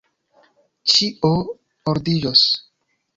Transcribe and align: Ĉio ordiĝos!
Ĉio 0.93 1.29
ordiĝos! 1.93 2.47